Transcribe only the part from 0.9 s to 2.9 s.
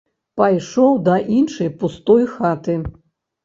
да іншай пустой хаты.